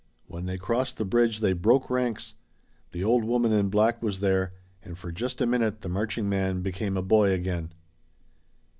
[0.25, 2.33] When they crossed the bridge they broke ranks.
[2.91, 6.63] The old woman in black was there and for just a minute the marching man
[6.63, 7.71] became a boy again.